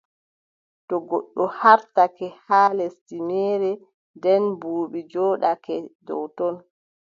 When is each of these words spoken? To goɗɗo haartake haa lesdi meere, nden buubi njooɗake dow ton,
To 0.87 0.95
goɗɗo 1.09 1.43
haartake 1.59 2.27
haa 2.47 2.69
lesdi 2.77 3.17
meere, 3.29 3.71
nden 4.17 4.43
buubi 4.59 4.99
njooɗake 5.07 5.75
dow 6.05 6.23
ton, 6.37 6.55